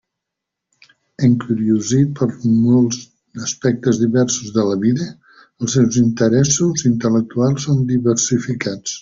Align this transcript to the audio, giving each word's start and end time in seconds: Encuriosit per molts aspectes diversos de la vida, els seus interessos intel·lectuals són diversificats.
Encuriosit 1.25 2.15
per 2.19 2.27
molts 2.53 2.97
aspectes 3.49 3.99
diversos 4.05 4.49
de 4.57 4.65
la 4.71 4.79
vida, 4.87 5.11
els 5.65 5.77
seus 5.79 6.01
interessos 6.05 6.87
intel·lectuals 6.93 7.69
són 7.69 7.87
diversificats. 7.95 8.99